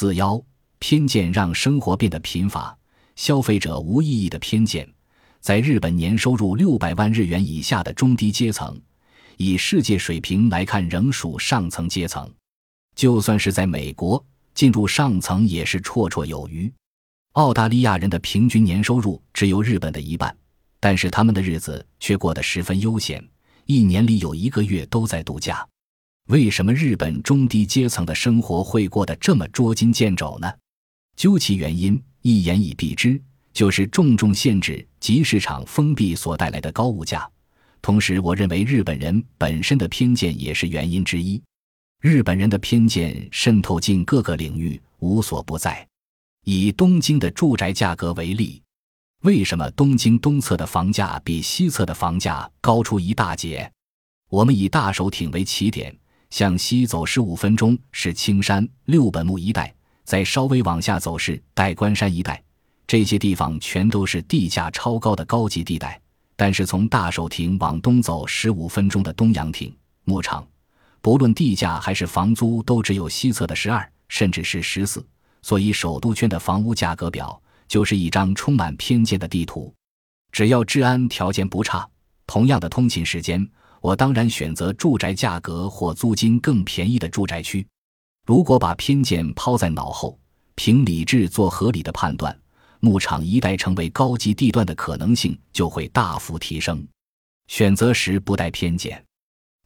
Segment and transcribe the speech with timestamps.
[0.00, 0.42] 四幺
[0.78, 2.74] 偏见让生活变得贫乏，
[3.16, 4.90] 消费者无意义的偏见，
[5.42, 8.80] 在日本年收入六百万日元以下的中低阶层，
[9.36, 12.26] 以世界水平来看仍属上层阶层，
[12.96, 14.24] 就算是在美国
[14.54, 16.72] 进入上层也是绰绰有余。
[17.32, 20.34] 澳大利亚人的平均年收入只有日本的一半，
[20.80, 23.22] 但是他们的日子却过得十分悠闲，
[23.66, 25.68] 一年里有一个月都在度假。
[26.30, 30.48] 为什么日本中低阶层的生活会过得这么捉襟见肘呢？
[31.16, 33.20] 究其原因，一言以蔽之，
[33.52, 37.28] 就是重重限制及市场封闭所带来的高物价。
[37.82, 41.42] 同时，我认为日本人本身的偏见也是原因之一。
[42.00, 45.84] 日本人的偏见渗透进各个领域，无所不在。
[46.44, 48.62] 以东京的住宅价格为例，
[49.22, 53.68] 为什么东京东侧的房价比西侧的房价高出一大截？
[54.28, 55.92] 我们以大手町为起点。
[56.30, 59.72] 向西走十五分钟是青山六本木一带，
[60.04, 62.42] 再稍微往下走是代官山一带，
[62.86, 66.00] 这些地方全都是地价超高的高级地带。
[66.36, 70.46] 但是从大手町往东走十五分钟的东洋町、牧场，
[71.02, 75.04] 不论地价还是房租，都只有西侧的十二，甚至是十四。
[75.42, 79.74] 所以首都圈的房屋价格表就是一张充满偏见的地图。
[80.32, 81.86] 只要治安条件不差，
[82.26, 83.46] 同样的通勤时间。
[83.80, 87.66] 我当然选择住宅价格或租金更便宜的住宅区。
[88.26, 90.18] 如果把偏见抛在脑后，
[90.54, 92.38] 凭理智做合理的判断，
[92.80, 96.86] 牧场一带成为高级地段的可能性就会大幅提升。
[97.48, 99.02] 选择时不带偏见，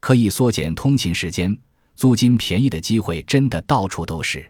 [0.00, 1.56] 可以缩减通勤时间，
[1.96, 4.48] 租金便宜的机会真的到处都是。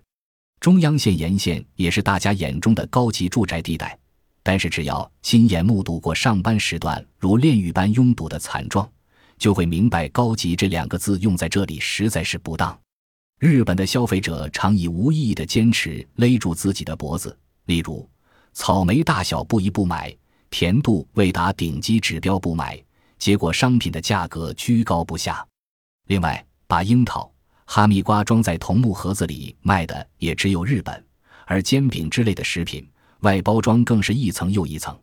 [0.61, 3.99] 中央线沿线也是大家眼中的高级住宅地带，
[4.43, 8.89] 但是只要亲眼目睹过上班时段如炼狱般拥堵的惨状。
[9.39, 12.79] 就会明白“高级”这两个字用在这里实在是不当。
[13.41, 18.09] 日本的消费者常以无意义的坚持勒住自己的脖子，例如
[18.53, 20.17] 草莓大小不一不买，
[20.51, 22.83] 甜度未达顶级指标不买，
[23.19, 25.47] 结果商品的价格居高不下。
[26.07, 27.31] 另外，把樱桃、
[27.67, 31.05] 哈密瓜装在桐木盒子里卖的也只有日本，
[31.45, 32.89] 而煎饼之类的食品
[33.21, 34.99] 外包装更是一层又一层，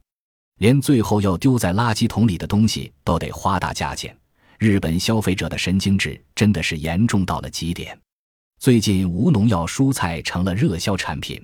[0.60, 4.16] 连最后要丢在垃圾桶里的东西都得花大价钱。
[4.62, 8.00] 日本消费者的神经质真的是严重到了极点。
[8.60, 11.42] 最近无农药蔬菜成了热销产品。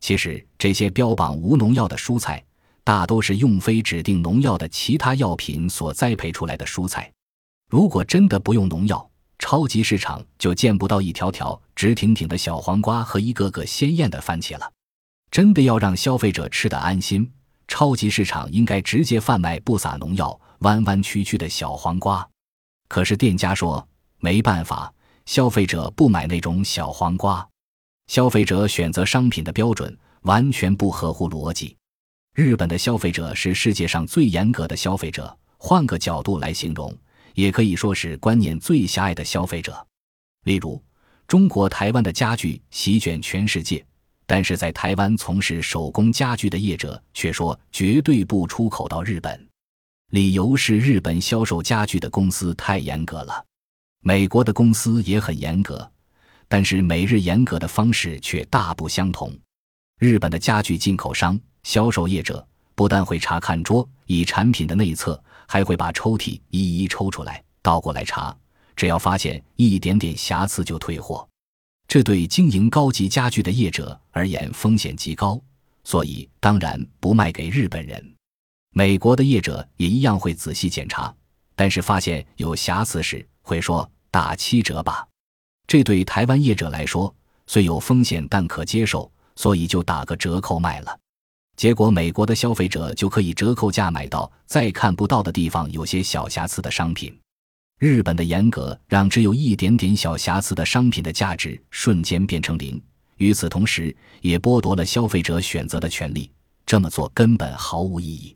[0.00, 2.44] 其实这些标榜无农药的蔬菜，
[2.84, 7.10] 大都是用非指定农药的其他药品所栽培出来的蔬菜。
[7.70, 14.70] 如果真的不用农药，超级市场就见不到一条条直挺挺的小黄瓜和一个个鲜艳的番茄了。
[15.30, 17.32] 真的要让消费者吃得安心，
[17.66, 22.28] 超级市场应该直接贩卖不撒农药、弯弯曲曲的小黄瓜。
[22.92, 23.88] 可是店家说
[24.18, 24.92] 没办法，
[25.24, 27.48] 消费者不买那种小黄瓜。
[28.08, 31.74] 消费者选择商品的标准完全不合乎逻辑。
[32.34, 36.94] 日本的消费者是世界上最严格的消费者，换个角度来形容，
[37.32, 39.74] 也可以说是观念最狭隘的消费者。
[40.44, 40.78] 例如，
[41.26, 43.82] 中国台湾的家具席卷全世界，
[44.26, 49.48] 但是在台湾从事手工家具的业者却说绝对不出口到日本。
[50.12, 53.42] 理由是日本销售家具的公司太严格了，
[54.02, 55.90] 美国的公司也很严格，
[56.48, 59.34] 但是美日严格的方式却大不相同。
[59.98, 65.18] 日本的家具进口商、销售业者不但会查看桌椅产品的内侧，
[65.48, 68.36] 还会把抽屉一一抽出来倒过来查，
[68.76, 71.26] 只要发现一点点瑕疵就退货。
[71.88, 75.40] 这对经营高级家具的业者而言风险极高，
[75.84, 78.14] 所以当然不卖给日本人。
[78.74, 81.14] 美国的业者也一样会仔细检查，
[81.54, 85.06] 但是发现有瑕疵时会说打七折吧。
[85.66, 87.14] 这对台湾业者来说
[87.46, 90.98] 虽有风险但可接受，所以就打个折扣卖了。
[91.54, 97.14] 结果美国的消费者就可以折扣价买到再看不到的地方有些小瑕疵的商品。
[97.78, 102.82] 日本的严格让只有一点点小瑕疵的商品的价值瞬间变成零，
[103.18, 106.30] 与此同时也剥夺了消费者选择的权利。
[106.64, 108.34] 这么做根本毫无意义。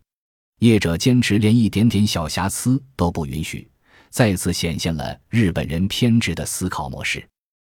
[0.61, 3.69] 业者坚持连一点点小瑕疵都不允许，
[4.09, 7.27] 再次显现了日本人偏执的思考模式。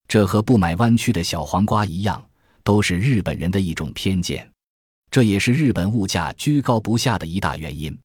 [0.06, 2.24] 这和不买弯曲的小黄瓜一样，
[2.62, 4.48] 都是日本人的一种偏见。
[5.10, 7.98] 这也是日本物价居高不下的一大原因。